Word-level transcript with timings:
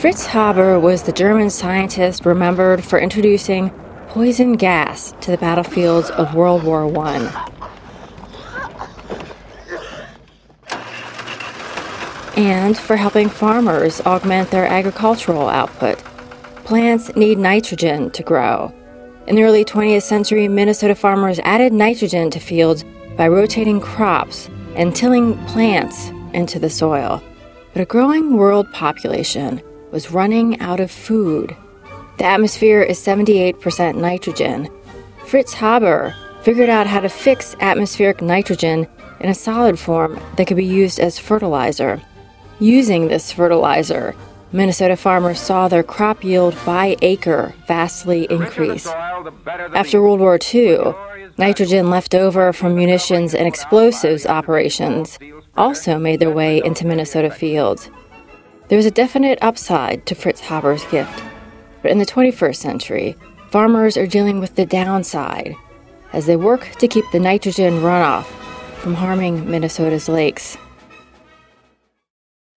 Fritz 0.00 0.24
Haber 0.24 0.80
was 0.80 1.02
the 1.02 1.12
German 1.12 1.50
scientist 1.50 2.24
remembered 2.24 2.82
for 2.82 2.98
introducing 2.98 3.68
poison 4.08 4.54
gas 4.54 5.12
to 5.20 5.30
the 5.30 5.36
battlefields 5.36 6.08
of 6.08 6.34
World 6.34 6.62
War 6.62 6.86
I. 7.04 7.50
And 12.34 12.78
for 12.78 12.96
helping 12.96 13.28
farmers 13.28 14.00
augment 14.06 14.50
their 14.50 14.66
agricultural 14.66 15.50
output. 15.50 15.98
Plants 16.64 17.14
need 17.14 17.36
nitrogen 17.36 18.10
to 18.12 18.22
grow. 18.22 18.72
In 19.26 19.36
the 19.36 19.42
early 19.42 19.66
20th 19.66 20.04
century, 20.04 20.48
Minnesota 20.48 20.94
farmers 20.94 21.40
added 21.40 21.74
nitrogen 21.74 22.30
to 22.30 22.40
fields 22.40 22.86
by 23.18 23.28
rotating 23.28 23.80
crops 23.80 24.48
and 24.76 24.96
tilling 24.96 25.36
plants 25.48 26.08
into 26.32 26.58
the 26.58 26.70
soil. 26.70 27.22
But 27.74 27.82
a 27.82 27.84
growing 27.84 28.38
world 28.38 28.72
population 28.72 29.60
was 29.90 30.10
running 30.10 30.58
out 30.60 30.80
of 30.80 30.90
food. 30.90 31.56
The 32.18 32.24
atmosphere 32.24 32.82
is 32.82 32.98
78% 32.98 33.96
nitrogen. 33.96 34.68
Fritz 35.26 35.54
Haber 35.54 36.14
figured 36.42 36.68
out 36.68 36.86
how 36.86 37.00
to 37.00 37.08
fix 37.08 37.54
atmospheric 37.60 38.20
nitrogen 38.22 38.86
in 39.20 39.30
a 39.30 39.34
solid 39.34 39.78
form 39.78 40.18
that 40.36 40.46
could 40.46 40.56
be 40.56 40.64
used 40.64 40.98
as 40.98 41.18
fertilizer. 41.18 42.00
Using 42.58 43.08
this 43.08 43.32
fertilizer, 43.32 44.14
Minnesota 44.52 44.96
farmers 44.96 45.40
saw 45.40 45.68
their 45.68 45.82
crop 45.82 46.24
yield 46.24 46.56
by 46.66 46.96
acre 47.02 47.54
vastly 47.66 48.26
increase. 48.30 48.86
After 49.74 50.02
World 50.02 50.20
War 50.20 50.38
II, 50.52 50.92
nitrogen 51.38 51.88
left 51.88 52.14
over 52.14 52.52
from 52.52 52.74
munitions 52.74 53.34
and 53.34 53.46
explosives 53.46 54.26
operations 54.26 55.18
also 55.56 55.98
made 55.98 56.20
their 56.20 56.30
way 56.30 56.60
into 56.64 56.86
Minnesota 56.86 57.30
fields. 57.30 57.90
There's 58.70 58.86
a 58.86 58.90
definite 58.92 59.40
upside 59.42 60.06
to 60.06 60.14
Fritz 60.14 60.42
Haber's 60.42 60.84
gift, 60.84 61.24
but 61.82 61.90
in 61.90 61.98
the 61.98 62.06
21st 62.06 62.54
century, 62.54 63.16
farmers 63.50 63.96
are 63.96 64.06
dealing 64.06 64.38
with 64.38 64.54
the 64.54 64.64
downside 64.64 65.56
as 66.12 66.26
they 66.26 66.36
work 66.36 66.70
to 66.76 66.86
keep 66.86 67.04
the 67.10 67.18
nitrogen 67.18 67.80
runoff 67.80 68.26
from 68.76 68.94
harming 68.94 69.50
Minnesota's 69.50 70.08
lakes. 70.08 70.56